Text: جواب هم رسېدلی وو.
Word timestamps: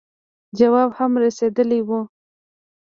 جواب 0.59 0.89
هم 0.97 1.11
رسېدلی 1.23 1.79
وو. 1.87 1.99